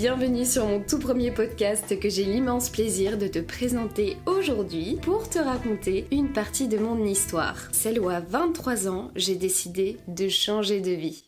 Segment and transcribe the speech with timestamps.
[0.00, 5.28] Bienvenue sur mon tout premier podcast que j'ai l'immense plaisir de te présenter aujourd'hui pour
[5.28, 10.28] te raconter une partie de mon histoire, celle où à 23 ans j'ai décidé de
[10.28, 11.24] changer de vie.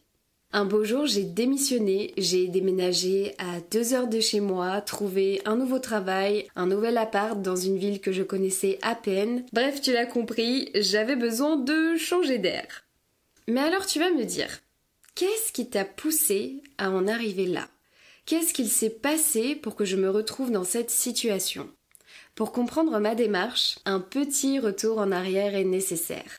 [0.52, 5.57] Un beau jour, j'ai démissionné, j'ai déménagé à deux heures de chez moi, trouvé un
[5.57, 9.45] nouveau travail, un nouvel appart dans une ville que je connaissais à peine.
[9.52, 12.84] Bref, tu l'as compris, j'avais besoin de changer d'air.
[13.48, 14.60] Mais alors tu vas me dire,
[15.16, 17.66] qu'est-ce qui t'a poussé à en arriver là?
[18.30, 21.69] Qu'est-ce qu'il s'est passé pour que je me retrouve dans cette situation
[22.37, 26.38] Pour comprendre ma démarche, un petit retour en arrière est nécessaire.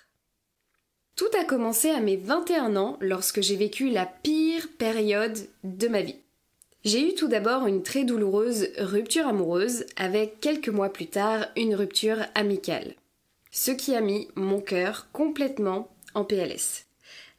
[1.17, 6.01] Tout a commencé à mes 21 ans lorsque j'ai vécu la pire période de ma
[6.01, 6.15] vie.
[6.85, 11.75] J'ai eu tout d'abord une très douloureuse rupture amoureuse avec quelques mois plus tard une
[11.75, 12.95] rupture amicale.
[13.51, 16.85] Ce qui a mis mon cœur complètement en PLS.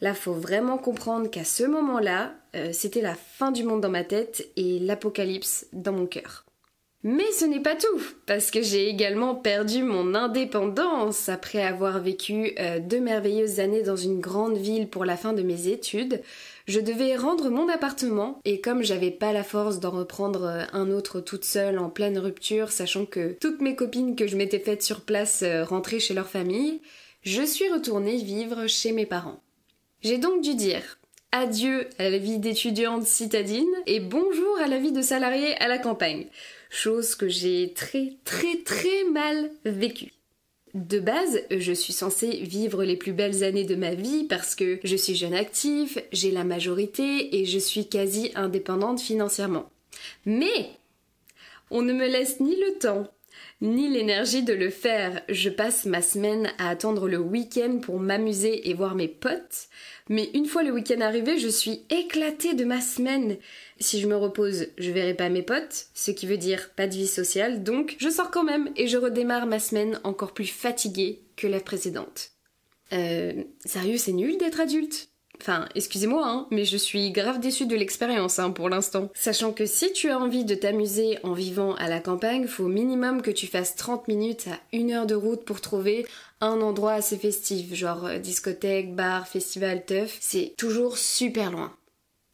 [0.03, 4.03] Là, faut vraiment comprendre qu'à ce moment-là, euh, c'était la fin du monde dans ma
[4.03, 6.45] tête et l'apocalypse dans mon cœur.
[7.05, 12.53] Mais ce n'est pas tout, parce que j'ai également perdu mon indépendance après avoir vécu
[12.59, 16.21] euh, deux merveilleuses années dans une grande ville pour la fin de mes études.
[16.67, 20.91] Je devais rendre mon appartement et comme j'avais pas la force d'en reprendre euh, un
[20.91, 24.83] autre toute seule en pleine rupture, sachant que toutes mes copines que je m'étais faites
[24.83, 26.81] sur place rentraient chez leur famille,
[27.23, 29.41] je suis retournée vivre chez mes parents.
[30.03, 30.99] J'ai donc dû dire
[31.31, 35.79] adieu à la vie d'étudiante citadine et bonjour à la vie de salarié à la
[35.79, 36.27] campagne.
[36.71, 40.13] Chose que j'ai très très très mal vécue.
[40.75, 44.81] De base, je suis censée vivre les plus belles années de ma vie parce que
[44.83, 49.71] je suis jeune active, j'ai la majorité et je suis quasi indépendante financièrement.
[50.27, 50.71] Mais
[51.71, 53.07] on ne me laisse ni le temps,
[53.63, 55.23] ni l'énergie de le faire.
[55.29, 59.69] Je passe ma semaine à attendre le week-end pour m'amuser et voir mes potes.
[60.09, 63.37] Mais une fois le week-end arrivé, je suis éclatée de ma semaine.
[63.79, 66.95] Si je me repose, je verrai pas mes potes, ce qui veut dire pas de
[66.95, 71.23] vie sociale, donc je sors quand même et je redémarre ma semaine encore plus fatiguée
[71.37, 72.33] que la précédente.
[72.93, 75.12] Euh, sérieux, c'est nul d'être adulte?
[75.43, 79.11] Enfin, excusez-moi, hein, mais je suis grave déçue de l'expérience hein, pour l'instant.
[79.13, 82.69] Sachant que si tu as envie de t'amuser en vivant à la campagne, faut au
[82.69, 86.07] minimum que tu fasses 30 minutes à une heure de route pour trouver
[86.41, 90.17] un endroit assez festif, genre euh, discothèque, bar, festival, teuf.
[90.21, 91.73] C'est toujours super loin.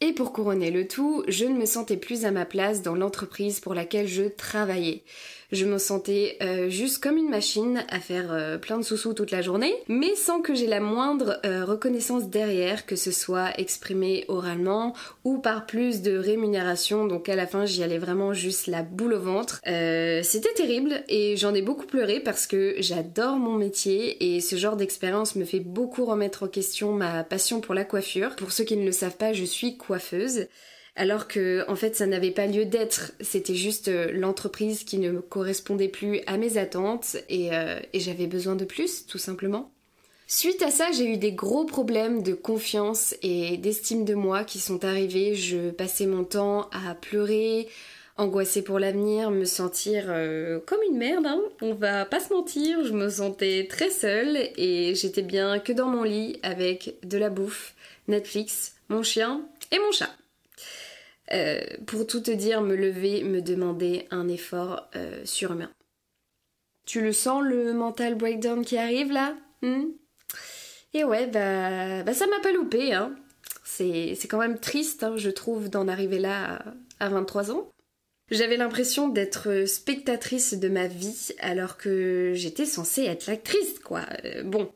[0.03, 3.59] Et pour couronner le tout, je ne me sentais plus à ma place dans l'entreprise
[3.59, 5.03] pour laquelle je travaillais.
[5.51, 9.31] Je me sentais euh, juste comme une machine à faire euh, plein de sous-sous toute
[9.31, 14.27] la journée, mais sans que j'ai la moindre euh, reconnaissance derrière, que ce soit exprimé
[14.29, 14.95] oralement
[15.25, 17.07] ou par plus de rémunération.
[17.07, 19.61] Donc à la fin, j'y allais vraiment juste la boule au ventre.
[19.65, 24.77] C'était terrible et j'en ai beaucoup pleuré parce que j'adore mon métier et ce genre
[24.77, 28.37] d'expérience me fait beaucoup remettre en question ma passion pour la coiffure.
[28.37, 30.47] Pour ceux qui ne le savent pas, je suis coiffeuse
[30.99, 35.21] alors que en fait ça n'avait pas lieu d'être, c'était juste euh, l'entreprise qui ne
[35.21, 39.71] correspondait plus à mes attentes euh, et, j'avais besoin de plus tout simplement.
[40.27, 44.59] Suite à ça, j'ai eu des gros problèmes de confiance et d'estime de moi qui
[44.59, 45.35] sont arrivés.
[45.35, 47.69] Je passais mon temps à pleurer,
[48.19, 51.41] angoisser pour l'avenir, me sentir euh, comme une merde, hein.
[51.63, 55.89] on va pas se mentir, je me sentais très seule et j'étais bien que dans
[55.89, 57.75] mon lit avec de la bouffe,
[58.09, 60.11] Netflix, mon chien et mon chat.
[61.33, 65.71] Euh, pour tout te dire, me lever me demander un effort euh, surhumain.
[66.87, 69.37] Tu le sens le mental breakdown qui arrive là?
[69.63, 69.89] Hmm?
[70.95, 72.95] Et ouais, bah, bah ça m'a pas loupé.
[72.95, 73.15] Hein.
[73.65, 76.65] C'est quand même triste, hein, je trouve, d'en arriver là
[76.99, 77.71] à, 23 ans.
[78.31, 84.03] J'avais l'impression d'être spectatrice de ma vie alors que j'étais censée être l'actrice, quoi.
[84.25, 84.71] Euh, bon,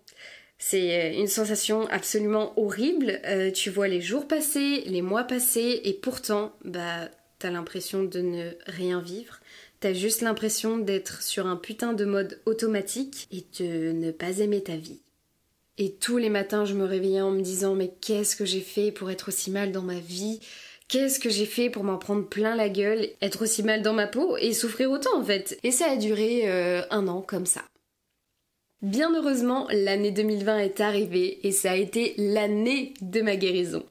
[0.65, 3.21] c'est euh, une sensation absolument horrible.
[3.25, 7.09] Euh, tu vois les jours passer, les mois passer, et pourtant, bah,
[7.41, 9.41] t'as l'impression de ne rien vivre.
[9.81, 14.63] T'as juste l'impression d'être sur un putain de mode automatique et de ne pas aimer
[14.63, 15.01] ta vie.
[15.79, 18.93] Et tous les matins, je me réveillais en me disant mais qu'est-ce que j'ai fait
[18.93, 20.39] pour être aussi mal dans ma vie?
[20.87, 24.07] Qu'est-ce que j'ai fait pour m'en prendre plein la gueule, être aussi mal dans ma
[24.07, 27.63] peau et souffrir autant en fait Et ça a duré euh, un an comme ça.
[28.83, 33.85] Bien heureusement, l'année 2020 est arrivée et ça a été l'année de ma guérison.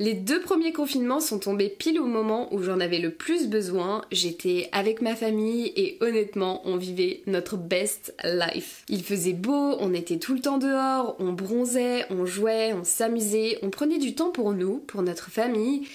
[0.00, 4.04] Les deux premiers confinements sont tombés pile au moment où j'en avais le plus besoin.
[4.10, 8.84] J'étais avec ma famille et honnêtement, on vivait notre best life.
[8.88, 13.58] Il faisait beau, on était tout le temps dehors, on bronzait, on jouait, on s'amusait,
[13.62, 15.86] on prenait du temps pour nous, pour notre famille.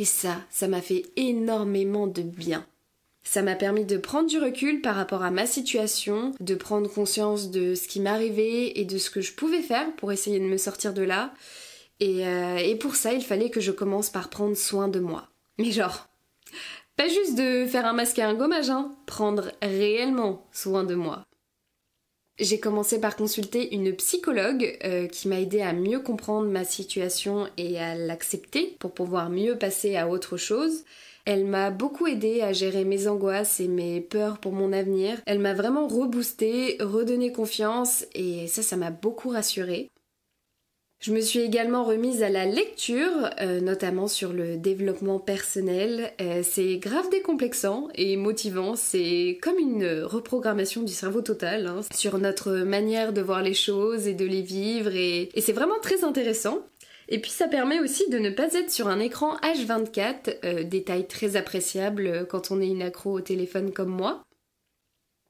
[0.00, 2.66] Et ça, ça m'a fait énormément de bien.
[3.24, 7.50] Ça m'a permis de prendre du recul par rapport à ma situation, de prendre conscience
[7.50, 10.58] de ce qui m'arrivait et de ce que je pouvais faire pour essayer de me
[10.58, 11.32] sortir de là.
[12.00, 15.28] Et, euh, et pour ça, il fallait que je commence par prendre soin de moi.
[15.58, 16.08] Mais genre,
[16.96, 21.24] Pas juste de faire un masque et un gommage, hein, prendre réellement soin de moi.
[22.38, 27.48] J'ai commencé par consulter une psychologue euh, qui m'a aidé à mieux comprendre ma situation
[27.56, 30.84] et à l'accepter pour pouvoir mieux passer à autre chose.
[31.24, 35.20] Elle m'a beaucoup aidé à gérer mes angoisses et mes peurs pour mon avenir.
[35.26, 39.88] Elle m'a vraiment reboosté, redonné confiance et ça, ça m'a beaucoup rassurée.
[41.04, 46.10] Je me suis également remise à la lecture, euh, notamment sur le développement personnel.
[46.22, 52.16] Euh, c'est grave décomplexant et motivant, c'est comme une reprogrammation du cerveau total hein, sur
[52.16, 56.60] notre manière de voir les choses et de les vivre et, c'est vraiment très intéressant.
[57.08, 61.06] Et puis ça permet aussi de ne pas être sur un écran H24, euh, détail
[61.06, 64.24] très appréciable quand on est une accro au téléphone comme moi.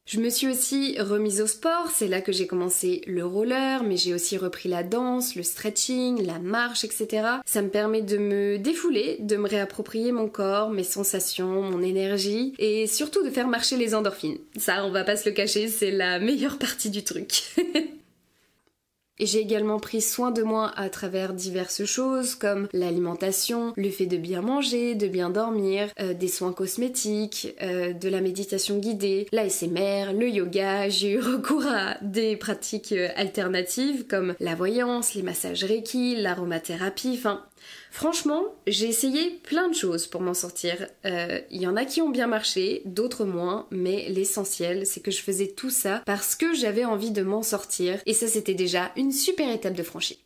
[0.07, 3.97] Je me suis aussi remise au sport, c'est là que j'ai commencé le roller, mais
[3.97, 7.27] j'ai aussi repris la danse, le stretching, la marche, etc.
[7.47, 12.53] Ça me permet de me défouler, de me réapproprier mon corps, mes sensations, mon énergie,
[12.59, 14.37] et surtout de faire marcher les endorphines.
[14.59, 17.43] Ça, on va pas se le cacher, c'est la meilleure partie du truc.
[19.21, 24.17] J'ai également pris soin de moi à travers diverses choses comme l'alimentation, le fait de
[24.17, 30.13] bien manger, de bien dormir, euh, des soins cosmétiques, euh, de la méditation guidée, l'ASMR,
[30.19, 35.63] le yoga, j'ai eu recours à des pratiques euh, alternatives comme la voyance, les massages
[35.63, 37.45] Reiki, l'aromathérapie, enfin
[37.95, 40.89] Franchement, j'ai essayé plein de choses pour m'en sortir.
[41.05, 45.13] Il euh, y en a qui ont bien marché, d'autres moins, mais l'essentiel, c'est que
[45.13, 48.91] je faisais tout ça parce que j'avais envie de m'en sortir, et ça c'était déjà
[48.97, 50.17] une super étape de franchir.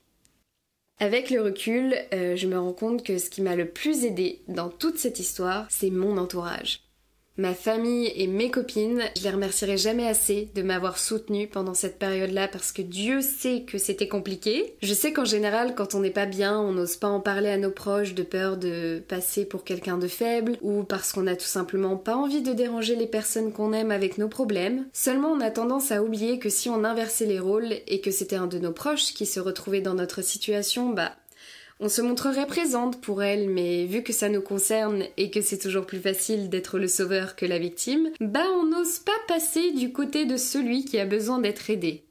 [0.99, 4.41] Avec le recul, euh, je me rends compte que ce qui m'a le plus aidé
[4.49, 6.88] dans toute cette histoire, c'est mon entourage
[7.39, 9.03] ma famille et mes copines.
[9.17, 13.63] Je les remercierai jamais assez de m'avoir soutenue pendant cette période-là parce que Dieu sait
[13.63, 14.75] que c'était compliqué.
[14.83, 17.57] Je sais qu'en général, quand on n'est pas bien, on n'ose pas en parler à
[17.57, 21.47] nos proches de peur de passer pour quelqu'un de faible ou parce qu'on a tout
[21.47, 24.87] simplement pas envie de déranger les personnes qu'on aime avec nos problèmes.
[24.93, 28.37] Seulement, on a tendance à oublier que si on inversait les rôles et que c'était
[28.37, 31.13] un de nos proches qui se retrouvait dans notre situation, bah
[31.81, 35.59] on se montrerait présente pour elle, mais vu que ça nous concerne et que c'est
[35.59, 39.93] toujours plus facile d'être le sauveur que la victime, bah on n'ose pas passer du
[39.93, 42.05] côté de celui qui a besoin d'être aidé.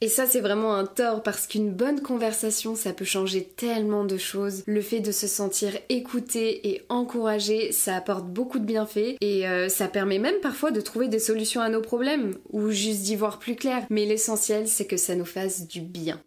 [0.00, 4.16] Et ça, c'est vraiment un tort parce qu'une bonne conversation, ça peut changer tellement de
[4.16, 4.62] choses.
[4.66, 9.68] Le fait de se sentir écouté et encouragé, ça apporte beaucoup de bienfaits et euh,
[9.68, 13.40] ça permet même parfois de trouver des solutions à nos problèmes ou juste d'y voir
[13.40, 13.84] plus clair.
[13.90, 16.20] Mais l'essentiel, c'est que ça nous fasse du bien.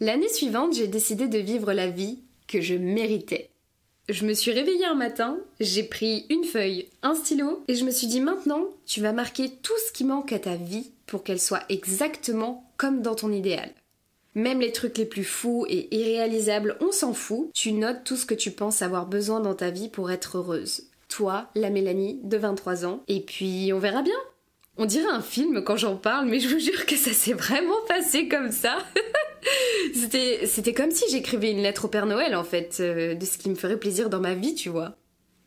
[0.00, 3.50] L'année suivante, j'ai décidé de vivre la vie que je méritais.
[4.08, 7.90] Je me suis réveillée un matin, j'ai pris une feuille, un stylo, et je me
[7.90, 11.40] suis dit maintenant, tu vas marquer tout ce qui manque à ta vie pour qu'elle
[11.40, 13.70] soit exactement comme dans ton idéal.
[14.34, 18.24] Même les trucs les plus fous et irréalisables, on s'en fout, tu notes tout ce
[18.24, 20.84] que tu penses avoir besoin dans ta vie pour être heureuse.
[21.08, 24.18] Toi, la Mélanie de 23 ans, et puis on verra bien.
[24.76, 27.82] On dirait un film quand j'en parle, mais je vous jure que ça s'est vraiment
[27.88, 28.78] passé comme ça.
[30.46, 33.50] c'était, comme si j'écrivais une lettre au Père Noël, en fait, euh, de ce qui
[33.50, 34.96] me ferait plaisir dans ma vie, tu vois.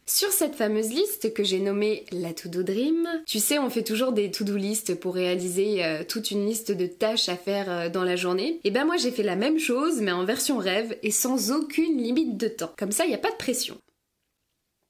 [0.07, 4.11] Sur cette fameuse liste que j'ai nommée la To-Do Dream, tu sais, on fait toujours
[4.11, 8.03] des to-do list pour réaliser euh, toute une liste de tâches à faire euh, dans
[8.03, 8.59] la journée.
[8.63, 11.97] Et ben moi j'ai fait la même chose, mais en version rêve et sans aucune
[11.97, 12.73] limite de temps.
[12.77, 13.77] Comme ça, il n'y a pas de pression.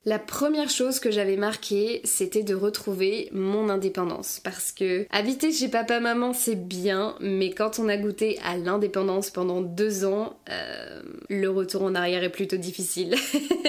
[0.03, 4.41] La première chose que j'avais marquée, c'était de retrouver mon indépendance.
[4.43, 9.62] Parce que habiter chez papa-maman, c'est bien, mais quand on a goûté à l'indépendance pendant
[9.62, 13.13] deux ans, euh, le retour en arrière est plutôt difficile.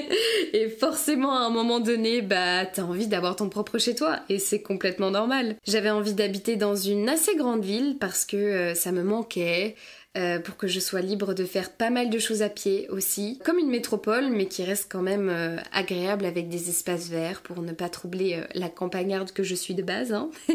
[0.55, 4.39] et forcément, à un moment donné, bah, t'as envie d'avoir ton propre chez toi, et
[4.39, 5.57] c'est complètement normal.
[5.67, 9.77] J'avais envie d'habiter dans une assez grande ville parce que euh, ça me manquait.
[10.19, 13.41] Euh, pour que je sois libre de faire pas mal de choses à pied aussi,
[13.47, 17.63] comme une métropole, mais qui reste quand même euh, agréable avec des espaces verts pour
[17.63, 20.13] ne pas troubler euh, la campagnarde que je suis de base.
[20.13, 20.29] Hein.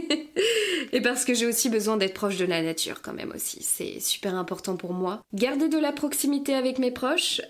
[0.93, 3.99] Et parce que j'ai aussi besoin d'être proche de la nature quand même aussi, c'est
[3.99, 5.21] super important pour moi.
[5.33, 7.41] Garder de la proximité avec mes proches,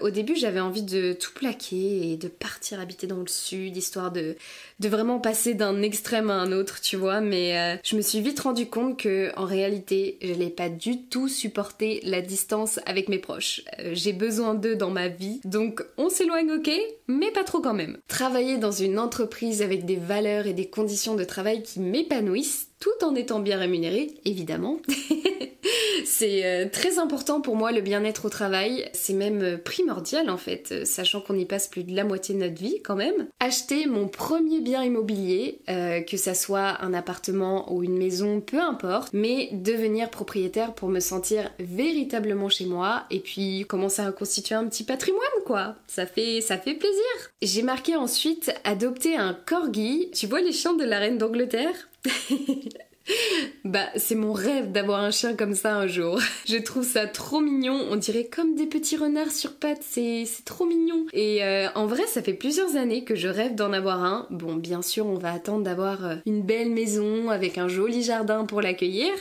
[0.00, 4.12] au début j'avais envie de tout plaquer et de partir habiter dans le sud, histoire
[4.12, 4.36] de,
[4.80, 8.40] de vraiment passer d'un extrême à un autre, tu vois, mais je me suis vite
[8.40, 11.28] rendu compte que en réalité je n'allais pas du tout
[12.02, 13.62] la distance avec mes proches.
[13.78, 16.70] Euh, j'ai besoin d'eux dans ma vie, donc on s'éloigne ok,
[17.08, 17.98] mais pas trop quand même.
[18.08, 23.04] Travailler dans une entreprise avec des valeurs et des conditions de travail qui m'épanouissent tout
[23.04, 24.78] en étant bien rémunéré, évidemment.
[26.04, 30.36] C'est euh, très important pour moi le bien-être au travail, c'est même euh, primordial en
[30.36, 33.26] fait, euh, sachant qu'on y passe plus de la moitié de notre vie quand même.
[33.40, 39.10] Acheter mon premier bien immobilier, que ça soit un appartement ou une maison, peu importe,
[39.12, 44.66] mais devenir propriétaire pour me sentir véritablement chez moi et puis commencer à constituer un
[44.66, 45.74] petit patrimoine quoi.
[45.86, 46.95] Ça fait ça fait plaisir.
[47.42, 50.10] J'ai marqué ensuite adopter un corgi.
[50.12, 51.88] Tu vois les chiens de la reine d'Angleterre?
[53.64, 56.20] Bah, c'est mon rêve d'avoir un chien comme ça un jour.
[56.46, 57.86] Je trouve ça trop mignon.
[57.90, 59.82] On dirait comme des petits renards sur pattes.
[59.82, 61.06] C'est, trop mignon.
[61.12, 64.26] Et euh, en vrai, ça fait plusieurs années que je rêve d'en avoir un.
[64.30, 68.44] Bon, bien sûr, on va attendre d'avoir euh, une belle maison avec un joli jardin
[68.44, 69.12] pour l'accueillir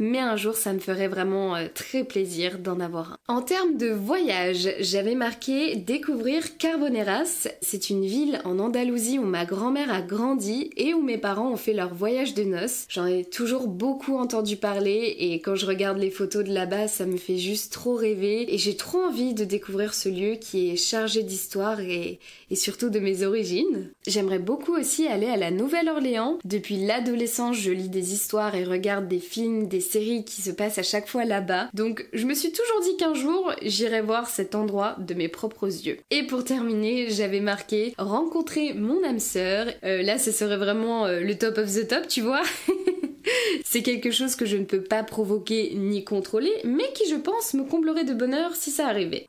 [0.00, 3.34] mais un jour ça me ferait vraiment euh, très plaisir d'en avoir un.
[3.34, 7.48] En termes de voyage, j'avais marqué découvrir Carboneras.
[7.60, 11.56] C'est une ville en Andalousie où ma grand-mère a grandi et où mes parents ont
[11.56, 12.86] fait leur voyage de noces.
[12.88, 17.04] J'en ai toujours beaucoup entendu parler et quand je regarde les photos de là-bas, ça
[17.04, 20.76] me fait juste trop rêver et j'ai trop envie de découvrir ce lieu qui est
[20.76, 22.18] chargé d'histoire et,
[22.50, 23.90] et surtout de mes origines.
[24.06, 26.38] J'aimerais beaucoup aussi aller à la Nouvelle-Orléans.
[26.44, 30.78] Depuis l'adolescence, je lis des histoires et regarde des films, des série qui se passe
[30.78, 31.68] à chaque fois là-bas.
[31.74, 35.66] Donc je me suis toujours dit qu'un jour j'irai voir cet endroit de mes propres
[35.66, 35.98] yeux.
[36.10, 39.66] Et pour terminer, j'avais marqué rencontrer mon âme sœur.
[39.84, 42.42] Euh, là, ce serait vraiment euh, le top of the top, tu vois.
[43.64, 47.54] C'est quelque chose que je ne peux pas provoquer ni contrôler, mais qui je pense
[47.54, 49.26] me comblerait de bonheur si ça arrivait.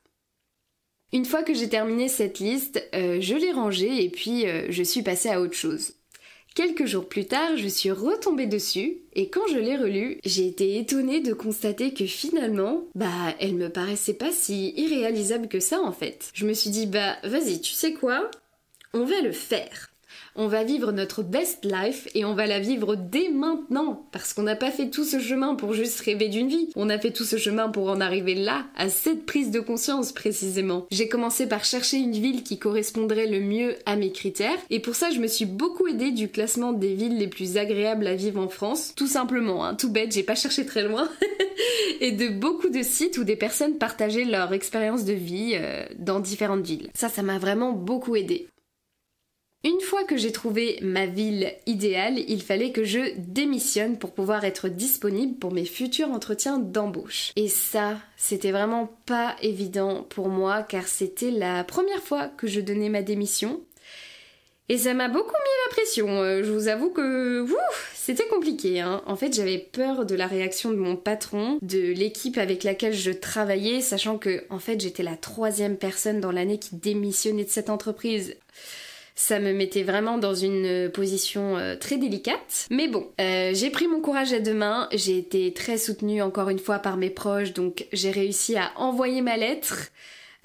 [1.13, 5.01] Une fois que j'ai terminé cette liste, euh, je l'ai rangée et puis je suis
[5.01, 5.94] passée à autre chose.
[6.53, 10.77] Quelques jours plus tard, je suis retombée dessus et quand je l'ai relue, j'ai été
[10.77, 15.93] étonnée de constater que finalement, bah, elle me paraissait pas si irréalisable que ça en
[15.93, 16.29] fait.
[16.34, 18.29] Je me suis dit, bah, vas-y, tu sais quoi?
[18.93, 19.90] On va le faire.
[20.36, 24.44] On va vivre notre best life et on va la vivre dès maintenant parce qu'on
[24.44, 26.70] n'a pas fait tout ce chemin pour juste rêver d'une vie.
[26.75, 30.12] On a fait tout ce chemin pour en arriver là, à cette prise de conscience
[30.12, 30.86] précisément.
[30.91, 34.96] J'ai commencé par chercher une ville qui correspondrait le mieux à mes critères et pour
[34.96, 38.41] ça je me suis beaucoup aidée du classement des villes les plus agréables à vivre
[38.41, 38.94] en France.
[38.96, 41.10] Tout simplement, hein, tout bête, j'ai pas cherché très loin.
[42.00, 46.20] et de beaucoup de sites où des personnes partageaient leur expérience de vie euh, dans
[46.20, 46.89] différentes villes.
[46.94, 48.48] Ça, ça m'a vraiment beaucoup aidé.
[49.63, 54.44] Une fois que j'ai trouvé ma ville idéale, il fallait que je démissionne pour pouvoir
[54.44, 57.32] être disponible pour mes futurs entretiens d'embauche.
[57.36, 62.60] Et ça, c'était vraiment pas évident pour moi car c'était la première fois que je
[62.60, 63.62] donnais ma démission.
[64.68, 66.08] Et ça m'a beaucoup mis la pression.
[66.08, 67.46] Euh, je vous avoue que
[67.94, 68.80] c'était compliqué.
[68.80, 69.03] Hein.
[69.06, 73.12] En fait, j'avais peur de la réaction de mon patron, de l'équipe avec laquelle je
[73.12, 77.70] travaillais, sachant que en fait j'étais la troisième personne dans l'année qui démissionnait de cette
[77.70, 78.38] entreprise
[79.15, 82.68] ça me mettait vraiment dans une position euh, très délicate.
[82.70, 86.50] Mais bon, euh, j'ai pris mon courage à deux mains, j'ai été très soutenue encore
[86.50, 89.89] une fois par mes proches, donc j'ai réussi à envoyer ma lettre.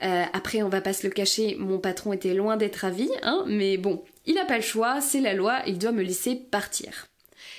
[0.03, 3.45] Euh, après, on va pas se le cacher, mon patron était loin d'être ravi, hein,
[3.47, 7.07] mais bon, il a pas le choix, c'est la loi, il doit me laisser partir.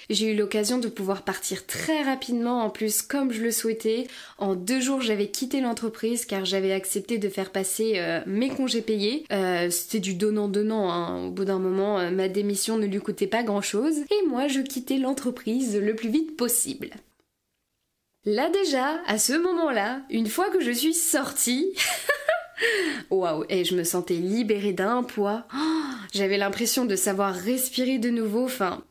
[0.09, 4.07] J'ai eu l'occasion de pouvoir partir très rapidement, en plus comme je le souhaitais.
[4.37, 8.81] En deux jours, j'avais quitté l'entreprise car j'avais accepté de faire passer euh, mes congés
[8.81, 9.25] payés.
[9.33, 10.91] Euh, c'était du donnant-donnant.
[10.91, 11.27] Hein.
[11.27, 13.97] Au bout d'un moment, euh, ma démission ne lui coûtait pas grand-chose.
[13.97, 16.91] Et moi, je quittais l'entreprise le plus vite possible.
[18.23, 21.73] Là déjà, à ce moment-là, une fois que je suis sortie...
[23.11, 25.47] Waouh, et je me sentais libérée d'un poids.
[26.13, 28.83] J'avais l'impression de savoir respirer de nouveau, enfin,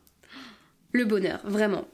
[0.91, 1.85] le bonheur, vraiment.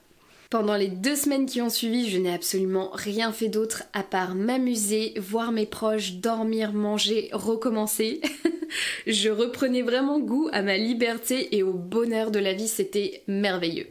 [0.50, 4.36] Pendant les deux semaines qui ont suivi, je n'ai absolument rien fait d'autre à part
[4.36, 8.22] m'amuser, voir mes proches, dormir, manger, recommencer.
[9.08, 13.88] je reprenais vraiment goût à ma liberté et au bonheur de la vie, c'était merveilleux.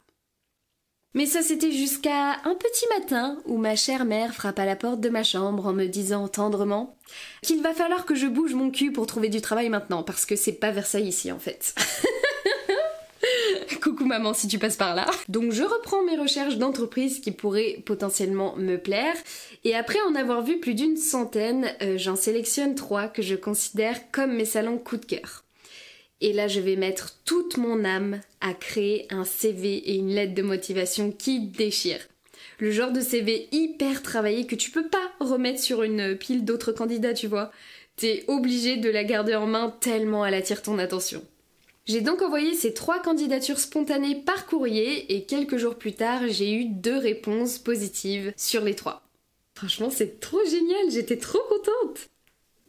[1.15, 5.01] Mais ça c'était jusqu'à un petit matin où ma chère mère frappe à la porte
[5.01, 6.97] de ma chambre en me disant tendrement
[7.43, 10.37] qu'il va falloir que je bouge mon cul pour trouver du travail maintenant parce que
[10.37, 11.75] c'est pas Versailles ici en fait.
[13.83, 15.11] Coucou maman si tu passes par là.
[15.29, 19.17] Donc je reprends mes recherches d'entreprises qui pourraient potentiellement me plaire.
[19.65, 23.99] Et après en avoir vu plus d'une centaine, euh, j'en sélectionne trois que je considère
[24.13, 25.43] comme mes salons coup de cœur.
[26.21, 30.35] Et là, je vais mettre toute mon âme à créer un CV et une lettre
[30.35, 31.99] de motivation qui déchire.
[32.61, 36.71] Le genre de CV hyper travaillé que tu peux pas remettre sur une pile d'autres
[36.71, 37.51] candidats, tu vois.
[37.97, 41.25] T'es obligé de la garder en main tellement elle attire ton attention.
[41.85, 46.53] J'ai donc envoyé ces trois candidatures spontanées par courrier et quelques jours plus tard, j'ai
[46.53, 49.03] eu deux réponses positives sur les trois.
[49.55, 52.09] Franchement, c'est trop génial, j'étais trop contente.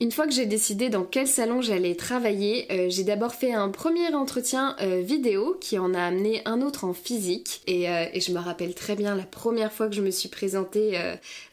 [0.04, 3.70] Une fois que j'ai décidé dans quel salon j'allais travailler, euh, j'ai d'abord fait un
[3.70, 7.62] premier entretien euh, vidéo qui en a amené un autre en physique.
[7.68, 10.28] Et, euh, et, je me rappelle très bien la première fois que je me suis
[10.28, 11.00] présentée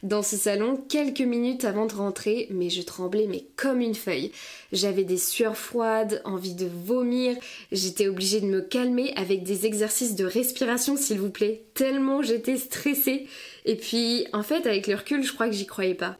[0.03, 4.33] dans ce salon, quelques minutes avant de rentrer, mais je tremblais mais comme une feuille.
[4.73, 7.37] J'avais des sueurs froides, envie de vomir,
[7.71, 12.57] j'étais obligée de me calmer avec des exercices de respiration s'il vous plaît, tellement j'étais
[12.57, 13.27] stressée.
[13.63, 16.17] Et puis en fait avec le recul je crois que j'y croyais pas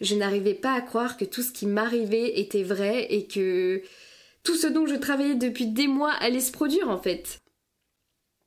[0.00, 3.82] je n'arrivais pas à croire que tout ce qui m'arrivait était vrai et que
[4.42, 7.40] tout ce dont je travaillais depuis des mois allait se produire en fait.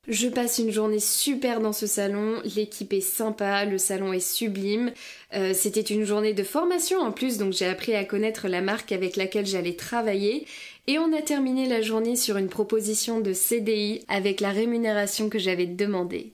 [0.08, 4.92] Je passe une journée super dans ce salon, l'équipe est sympa, le salon est sublime.
[5.36, 8.92] Euh, c'était une journée de formation en plus, donc j'ai appris à connaître la marque
[8.92, 10.48] avec laquelle j'allais travailler.
[10.88, 15.38] Et on a terminé la journée sur une proposition de CDI avec la rémunération que
[15.38, 16.34] j'avais demandée.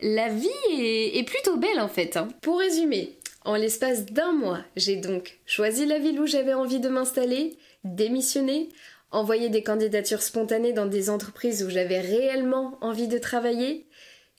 [0.00, 2.16] La vie est, plutôt belle en fait.
[2.16, 2.28] Hein.
[2.42, 3.17] Pour résumer,
[3.48, 8.68] en l'espace d'un mois, j'ai donc choisi la ville où j'avais envie de m'installer, démissionné,
[9.10, 13.86] envoyé des candidatures spontanées dans des entreprises où j'avais réellement envie de travailler,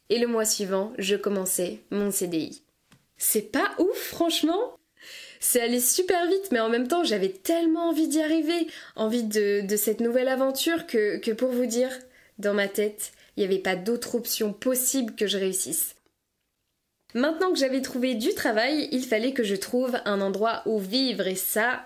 [0.09, 2.61] et le mois suivant, je commençais mon CDI.
[3.17, 4.77] C'est pas ouf, franchement
[5.39, 9.65] C'est allé super vite, mais en même temps, j'avais tellement envie d'y arriver, envie de,
[9.75, 11.97] cette nouvelle aventure, que, que pour vous dire,
[12.37, 15.95] dans ma tête, il n'y avait pas d'autre option possible que je réussisse.
[17.15, 21.27] Maintenant que j'avais trouvé du travail, il fallait que je trouve un endroit où vivre
[21.27, 21.83] et ça...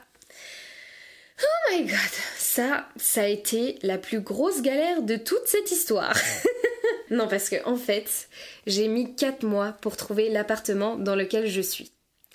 [1.41, 1.97] Oh my god,
[2.37, 6.15] ça, ça a été la plus grosse galère de toute cette histoire.
[7.09, 8.27] non, parce que en fait,
[8.67, 11.92] j'ai mis 4 mois pour trouver l'appartement dans lequel je suis.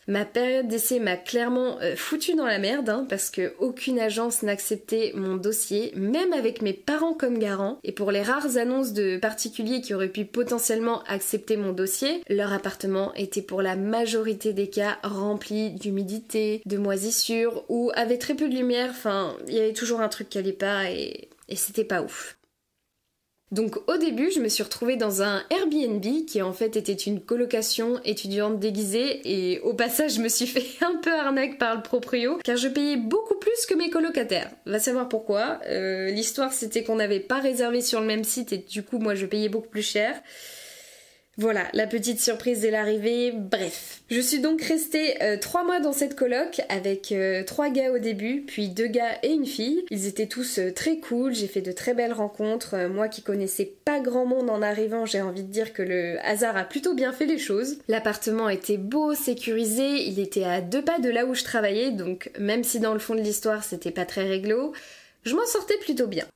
[0.09, 4.43] Ma période d'essai m'a clairement euh, foutu dans la merde hein, parce que aucune agence
[4.43, 7.79] n'acceptait mon dossier, même avec mes parents comme garants.
[7.85, 12.55] Et pour les rares annonces de particuliers qui auraient pu potentiellement accepter mon dossier, leur
[12.55, 18.49] appartement était pour la majorité des cas rempli d'humidité, de moisissures ou avait très peu
[18.49, 18.89] de lumière.
[18.91, 22.39] Enfin, il y avait toujours un truc qui allait pas et, et c'était pas ouf.
[23.51, 27.21] Donc au début, je me suis retrouvée dans un Airbnb qui en fait était une
[27.21, 31.83] colocation étudiante déguisée et au passage, je me suis fait un peu arnaque par le
[31.83, 34.51] proprio car je payais beaucoup plus que mes colocataires.
[34.67, 35.61] Va savoir pourquoi.
[35.67, 39.15] Euh, l'histoire c'était qu'on n'avait pas réservé sur le même site et du coup moi
[39.15, 40.21] je payais beaucoup plus cher.
[41.41, 44.01] Voilà, la petite surprise de l'arrivée, bref.
[44.11, 47.99] Je suis donc restée euh, trois mois dans cette coloc avec euh, trois gars au
[47.99, 49.85] début, puis deux gars et une fille.
[49.93, 52.89] Ils étaient tous euh, très cool, j'ai fait de très belles rencontres.
[52.89, 56.57] moi qui connaissais pas grand monde en arrivant, j'ai envie de dire que le hasard
[56.57, 57.79] a plutôt bien fait les choses.
[57.87, 62.33] L'appartement était beau, sécurisé, il était à deux pas de là où je travaillais, donc
[62.41, 64.73] même si dans le fond de l'histoire c'était pas très réglo,
[65.23, 66.27] je m'en sortais plutôt bien.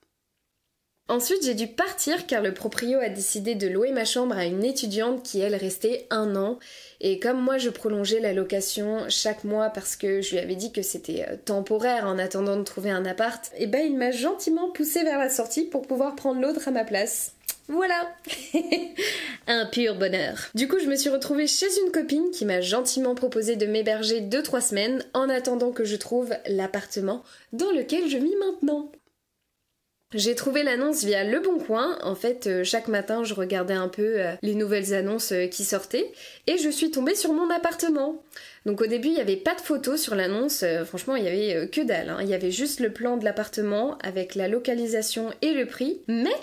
[1.08, 4.64] Ensuite, j'ai dû partir car le proprio a décidé de louer ma chambre à une
[4.64, 6.58] étudiante qui, elle, restait un an.
[7.00, 10.72] Et comme moi, je prolongeais la location chaque mois parce que je lui avais dit
[10.72, 14.12] que c'était euh, temporaire en attendant de trouver un appart, et eh ben il m'a
[14.12, 17.32] gentiment poussé vers la sortie pour pouvoir prendre l'autre à ma place.
[17.68, 18.08] Voilà
[19.48, 20.38] Un pur bonheur.
[20.54, 24.20] Du coup, je me suis retrouvée chez une copine qui m'a gentiment proposé de m'héberger
[24.20, 28.90] 2-3 semaines en attendant que je trouve l'appartement dans lequel je vis maintenant.
[30.14, 31.98] J'ai trouvé l'annonce via Le Bon Coin.
[32.02, 35.64] En fait, euh, chaque matin, je regardais un peu euh, les nouvelles annonces euh, qui
[35.64, 36.12] sortaient
[36.46, 38.22] et je suis tombée sur mon appartement.
[38.66, 40.64] Donc au début, il n'y avait pas de photos sur l'annonce.
[40.84, 42.10] franchement, il y avait que dalle.
[42.10, 42.18] Hein.
[42.20, 46.02] Il y avait juste le plan de l'appartement avec la localisation et le prix.
[46.08, 46.36] Mais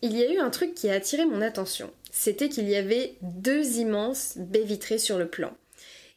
[0.00, 1.90] il y a eu un truc qui a attiré mon attention.
[2.10, 5.52] C'était qu'il y avait deux immenses baies vitrées sur le plan.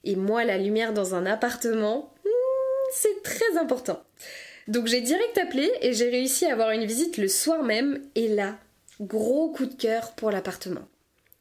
[0.06, 2.30] Et moi, la lumière dans un appartement, hmm,
[2.94, 4.02] c'est très important.
[4.68, 8.28] Donc j'ai direct appelé et j'ai réussi à avoir une visite le soir même et
[8.28, 8.58] là,
[9.00, 10.88] gros coup de cœur pour l'appartement.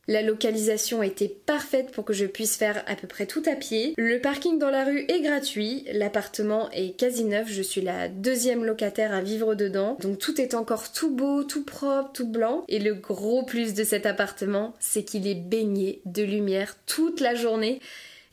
[0.06, 3.94] La localisation était parfaite pour que je puisse faire à peu près tout à pied.
[3.96, 5.86] Le parking dans la rue est gratuit.
[5.92, 7.48] L'appartement est quasi neuf.
[7.50, 9.96] Je suis la deuxième locataire à vivre dedans.
[10.00, 12.64] Donc tout est encore tout beau, tout propre, tout blanc.
[12.68, 17.34] Et le gros plus de cet appartement, c'est qu'il est baigné de lumière toute la
[17.34, 17.80] journée.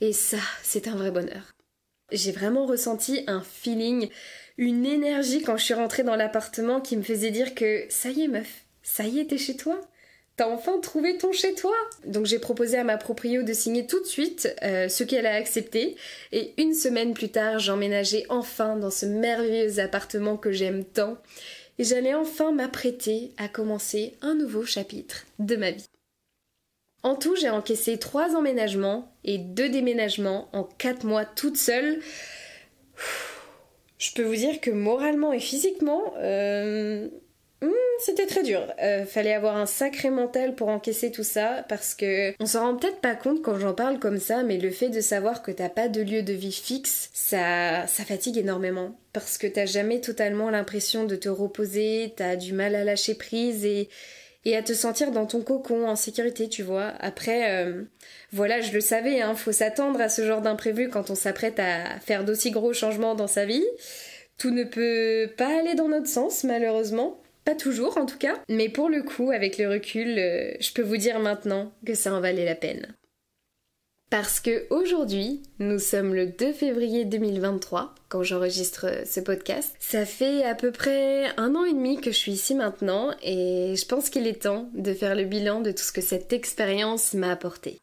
[0.01, 1.53] Et ça, c'est un vrai bonheur.
[2.11, 4.09] J'ai vraiment ressenti un feeling
[4.57, 8.23] une énergie quand je suis rentrée dans l'appartement qui me faisait dire que ça y
[8.23, 9.79] est meuf, ça y est t'es chez toi.
[10.37, 11.75] T'as enfin trouvé ton chez toi.
[12.05, 15.35] Donc j'ai proposé à ma proprio de signer tout de suite, euh, ce qu'elle a
[15.35, 15.97] accepté,
[16.31, 21.17] et une semaine plus tard j'emménageais enfin dans ce merveilleux appartement que j'aime tant,
[21.77, 25.85] et j'allais enfin m'apprêter à commencer un nouveau chapitre de ma vie.
[27.03, 31.99] En tout, j'ai encaissé trois emménagements et deux déménagements en quatre mois toute seule
[34.01, 37.07] je peux vous dire que moralement et physiquement, euh,
[37.61, 38.61] hmm, c'était très dur.
[38.81, 42.75] Euh, fallait avoir un sacré mental pour encaisser tout ça parce que on s'en rend
[42.77, 45.69] peut-être pas compte quand j'en parle comme ça, mais le fait de savoir que t'as
[45.69, 50.49] pas de lieu de vie fixe, ça, ça fatigue énormément parce que t'as jamais totalement
[50.49, 53.87] l'impression de te reposer, t'as du mal à lâcher prise et
[54.45, 56.93] et à te sentir dans ton cocon en sécurité, tu vois.
[56.99, 57.83] Après, euh,
[58.31, 61.99] voilà, je le savais, hein, faut s'attendre à ce genre d'imprévu quand on s'apprête à
[61.99, 63.65] faire d'aussi gros changements dans sa vie.
[64.37, 67.21] Tout ne peut pas aller dans notre sens, malheureusement.
[67.45, 68.35] Pas toujours, en tout cas.
[68.49, 72.13] Mais pour le coup, avec le recul, euh, je peux vous dire maintenant que ça
[72.13, 72.95] en valait la peine.
[74.11, 79.73] Parce que aujourd'hui, nous sommes le 2 février 2023 quand j'enregistre ce podcast.
[79.79, 83.73] Ça fait à peu près un an et demi que je suis ici maintenant et
[83.77, 87.13] je pense qu'il est temps de faire le bilan de tout ce que cette expérience
[87.13, 87.79] m'a apporté.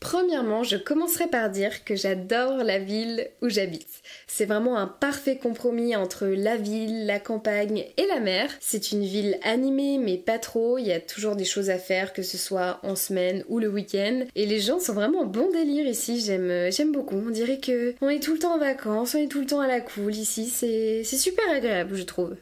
[0.00, 4.02] Premièrement, je commencerai par dire que j'adore la ville où j'habite.
[4.26, 8.50] C'est vraiment un parfait compromis entre la ville, la campagne et la mer.
[8.60, 12.12] C'est une ville animée mais pas trop, il y a toujours des choses à faire
[12.12, 15.86] que ce soit en semaine ou le week-end et les gens sont vraiment bon délire
[15.86, 17.16] ici, j'aime j'aime beaucoup.
[17.16, 19.60] On dirait que on est tout le temps en vacances, on est tout le temps
[19.60, 22.36] à la cool ici, c'est c'est super agréable, je trouve.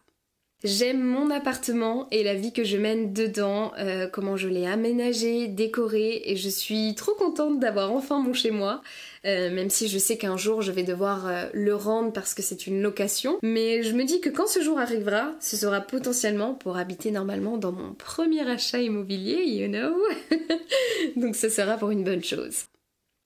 [0.64, 5.48] J'aime mon appartement et la vie que je mène dedans, euh, comment je l'ai aménagé,
[5.48, 8.80] décoré et je suis trop contente d'avoir enfin mon chez moi,
[9.26, 12.40] euh, même si je sais qu'un jour je vais devoir euh, le rendre parce que
[12.40, 13.38] c'est une location.
[13.42, 17.58] Mais je me dis que quand ce jour arrivera, ce sera potentiellement pour habiter normalement
[17.58, 19.94] dans mon premier achat immobilier, you know.
[21.16, 22.64] Donc ce sera pour une bonne chose.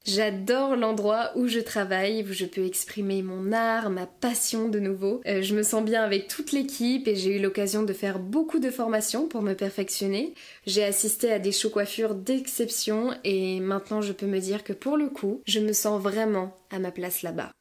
[0.07, 5.21] J'adore l'endroit où je travaille, où je peux exprimer mon art, ma passion de nouveau.
[5.27, 8.61] Euh, je me sens bien avec toute l'équipe et j'ai eu l'occasion de faire beaucoup
[8.61, 10.35] de formations pour me perfectionner.
[10.67, 14.97] J'ai assisté à des shows coiffures d'exception et maintenant je peux me dire que pour
[14.97, 17.53] le coup, je me sens vraiment à ma place là-bas.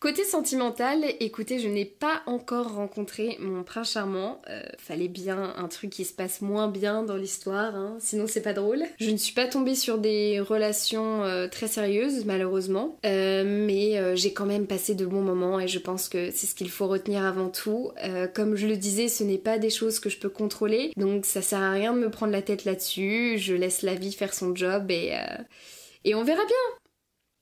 [0.00, 4.40] Côté sentimental, écoutez, je n'ai pas encore rencontré mon prince charmant.
[4.48, 8.40] Euh, fallait bien un truc qui se passe moins bien dans l'histoire, hein, sinon c'est
[8.42, 8.84] pas drôle.
[9.00, 14.32] Je ne suis pas tombée sur des relations euh, très sérieuses, malheureusement, euh, mais j'ai
[14.32, 17.24] quand même passé de bons moments et je pense que c'est ce qu'il faut retenir
[17.24, 17.90] avant tout.
[18.34, 21.42] comme je le disais, ce n'est pas des choses que je peux contrôler, donc ça
[21.42, 23.38] sert à rien de me prendre la tête là-dessus.
[23.38, 25.12] Je laisse la vie faire son job et
[26.04, 26.77] et on verra bien.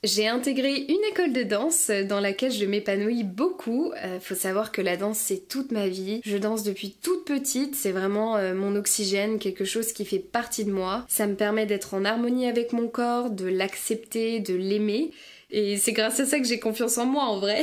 [0.06, 3.92] J'ai intégré une école de danse dans laquelle je m'épanouis beaucoup.
[4.04, 6.20] Euh, faut savoir que la danse c'est toute ma vie.
[6.24, 10.64] Je danse depuis toute petite, c'est vraiment euh, mon oxygène, quelque chose qui fait partie
[10.64, 11.04] de moi.
[11.08, 15.10] Ça me permet d'être en harmonie avec mon corps, de l'accepter, de l'aimer.
[15.50, 17.62] Et c'est grâce à ça que j'ai confiance en moi en vrai.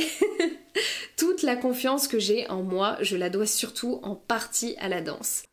[1.16, 5.00] Toute la confiance que j'ai en moi, je la dois surtout en partie à la
[5.00, 5.44] danse.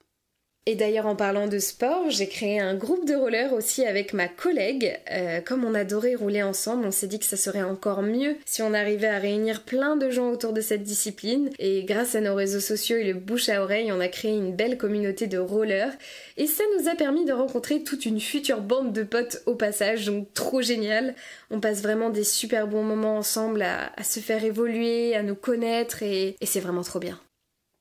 [0.68, 4.28] Et d'ailleurs, en parlant de sport, j'ai créé un groupe de roller aussi avec ma
[4.28, 4.96] collègue.
[5.10, 8.62] Euh, comme on adorait rouler ensemble, on s'est dit que ça serait encore mieux si
[8.62, 11.50] on arrivait à réunir plein de gens autour de cette discipline.
[11.58, 14.56] Et grâce à nos réseaux sociaux et le bouche à oreille, on a créé une
[14.56, 15.94] belle communauté de rollers.
[16.38, 20.06] Et ça nous a permis de rencontrer toute une future bande de potes au passage,
[20.06, 21.16] donc trop génial.
[21.50, 26.04] On passe vraiment des super bons moments ensemble à, se faire évoluer, à nous connaître
[26.04, 27.20] et c'est vraiment trop bien.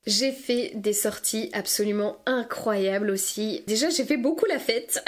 [0.07, 3.63] J'ai fait des sorties absolument incroyables aussi.
[3.67, 5.03] Déjà, j'ai fait beaucoup la fête.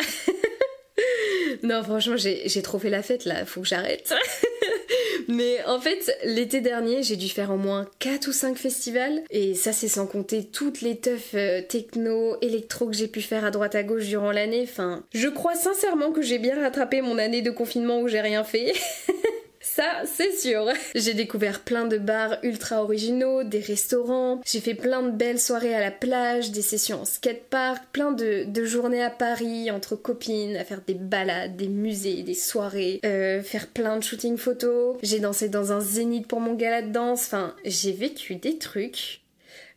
[1.63, 4.13] non, franchement, j'ai trop fait la fête là, faut que j'arrête.
[5.27, 9.23] Mais en fait, l'été dernier, j'ai dû faire au moins 4 ou 5 festivals.
[9.31, 13.45] Et ça, c'est sans compter toutes les teufs euh, techno, électro que j'ai pu faire
[13.45, 14.61] à droite à gauche durant l'année.
[14.63, 18.43] Enfin, je crois sincèrement que j'ai bien rattrapé mon année de confinement où j'ai rien
[18.43, 18.73] fait.
[19.65, 20.67] Ça, c'est sûr.
[20.93, 25.73] J'ai découvert plein de bars ultra originaux, des restaurants, j'ai fait plein de belles soirées
[25.73, 30.65] à la plage, des sessions en skatepark, plein de, journées à Paris entre copines, à
[30.65, 34.97] faire des balades, des musées, des soirées, euh, faire plein de shootings photos.
[35.01, 39.21] J'ai dansé dans un zénith pour mon gala de danse, enfin, j'ai vécu des trucs.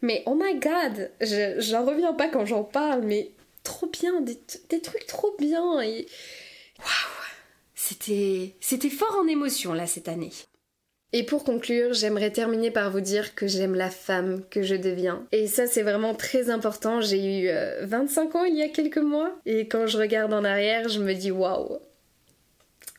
[0.03, 1.11] Mais oh my god,
[1.59, 3.31] j'en reviens pas quand j'en parle, mais
[3.63, 6.07] trop bien, des, des trucs trop bien et...
[6.81, 7.26] Waouh
[7.87, 10.33] c'était, c'était fort en émotion là cette année.
[11.13, 15.25] Et pour conclure, j'aimerais terminer par vous dire que j'aime la femme que je deviens.
[15.31, 17.01] Et ça, c'est vraiment très important.
[17.01, 19.31] J'ai eu 25 euh, ans il y a quelques mois.
[19.47, 21.79] Et quand je regarde en arrière, je me dis waouh.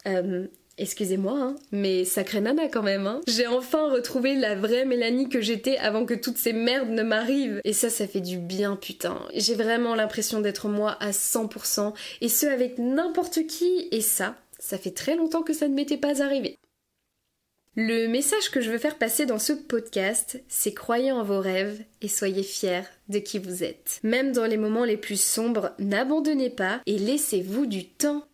[0.08, 0.47] Euh,
[0.78, 3.08] excusez-moi, hein, mais sacré nana quand même.
[3.08, 3.21] Hein.
[3.28, 7.60] J'ai enfin retrouvé la vraie Mélanie que j'étais avant que toutes ces merdes ne m'arrivent.
[7.65, 9.19] Et ça, ça fait du bien, putain.
[9.36, 11.93] J'ai vraiment l'impression d'être moi à 100%.
[12.21, 13.89] Et ce, avec n'importe qui.
[13.91, 16.58] Et ça, ça fait très longtemps que ça ne m'était pas arrivé.
[17.80, 21.80] Le message que je veux faire passer dans ce podcast, c'est croyez en vos rêves
[22.02, 24.00] et soyez fiers de qui vous êtes.
[24.02, 28.26] Même dans les moments les plus sombres, n'abandonnez pas et laissez-vous du temps.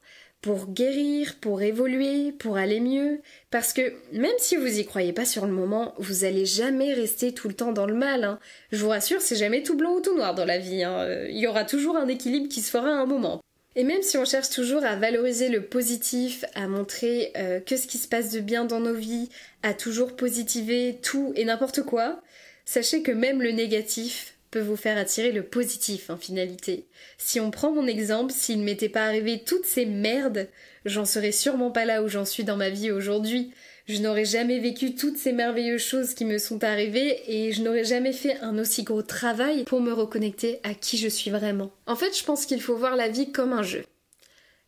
[0.43, 3.21] pour guérir, pour évoluer, pour aller mieux.
[3.49, 7.33] Parce que même si vous y croyez pas sur le moment, vous allez jamais rester
[7.33, 8.25] tout le temps dans le mal.
[8.25, 8.39] Hein.
[8.71, 10.83] Je vous rassure, c'est jamais tout blanc ou tout noir dans la vie.
[10.83, 10.99] Hein.
[10.99, 13.41] Euh, il y aura toujours un équilibre qui se fera à un moment.
[13.75, 17.88] Et même si on cherche toujours à valoriser le positif, à montrer euh, que ce
[17.88, 19.29] qui se passe de bien dans nos vies,
[19.63, 22.21] à toujours positiver tout et n'importe quoi,
[22.65, 26.86] sachez que même le négatif peut vous faire attirer le positif en finalité.
[27.17, 30.47] Si on prend mon exemple, s'il ne m'était pas arrivé toutes ces merdes,
[30.86, 33.51] j'en serais sûrement pas là où j'en suis dans ma vie aujourd'hui.
[33.86, 37.84] Je n'aurais jamais vécu toutes ces merveilleuses choses qui me sont arrivées et je n'aurais
[37.84, 41.72] jamais fait un aussi gros travail pour me reconnecter à qui je suis vraiment.
[41.86, 43.84] En fait, je pense qu'il faut voir la vie comme un jeu.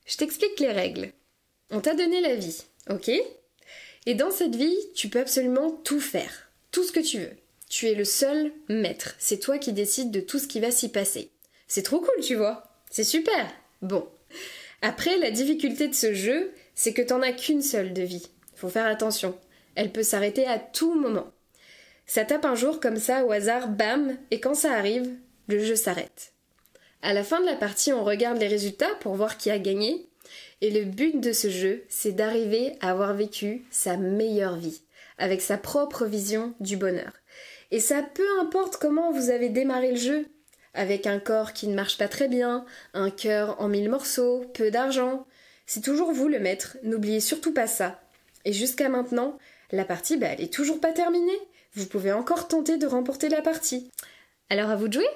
[0.06, 1.12] Je t'explique les règles.
[1.72, 3.10] On t'a donné la vie, ok?
[4.06, 7.32] Et dans cette vie, tu peux absolument tout faire, tout ce que tu veux.
[7.70, 9.16] Tu es le seul maître.
[9.18, 11.32] C'est toi qui décides de tout ce qui va s'y passer.
[11.68, 12.64] C'est trop cool, tu vois.
[12.92, 13.50] C'est super.
[13.82, 14.08] Bon.
[14.82, 18.28] Après, la difficulté de ce jeu, c'est que t'en as qu'une seule de vie.
[18.70, 19.38] Faire attention.
[19.76, 21.32] Elle peut s'arrêter à tout moment.
[22.06, 25.10] Ça tape un jour comme ça au hasard, bam, et quand ça arrive,
[25.48, 26.34] le jeu s'arrête.
[27.02, 30.08] À la fin de la partie, on regarde les résultats pour voir qui a gagné.
[30.62, 34.82] Et le but de ce jeu, c'est d'arriver à avoir vécu sa meilleure vie,
[35.18, 37.12] avec sa propre vision du bonheur.
[37.72, 40.26] Et ça peu importe comment vous avez démarré le jeu,
[40.74, 44.72] avec un corps qui ne marche pas très bien, un cœur en mille morceaux, peu
[44.72, 45.26] d'argent.
[45.66, 48.00] C'est toujours vous le maître, n'oubliez surtout pas ça.
[48.46, 49.38] Et jusqu'à maintenant,
[49.72, 51.40] la partie, bah, elle est toujours pas terminée.
[51.74, 53.92] Vous pouvez encore tenter de remporter la partie.
[54.50, 55.08] Alors à vous de jouer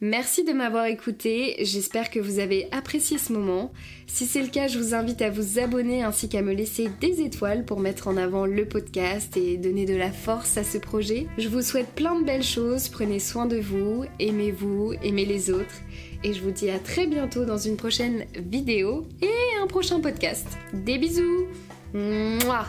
[0.00, 3.72] Merci de m'avoir écouté, j'espère que vous avez apprécié ce moment.
[4.06, 7.20] Si c'est le cas, je vous invite à vous abonner ainsi qu'à me laisser des
[7.20, 11.26] étoiles pour mettre en avant le podcast et donner de la force à ce projet.
[11.36, 15.82] Je vous souhaite plein de belles choses, prenez soin de vous, aimez-vous, aimez les autres.
[16.22, 20.46] Et je vous dis à très bientôt dans une prochaine vidéo et un prochain podcast.
[20.72, 21.48] Des bisous.
[21.92, 22.66] Mouah